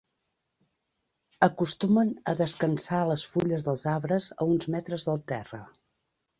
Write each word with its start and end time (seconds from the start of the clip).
Acostumen 1.47 2.15
a 2.33 2.35
descansar 2.41 3.03
a 3.03 3.11
les 3.11 3.27
fulles 3.35 3.69
dels 3.71 3.87
arbres 3.95 4.33
a 4.41 4.51
uns 4.57 4.69
metres 4.79 5.09
del 5.11 5.25
terra. 5.37 5.65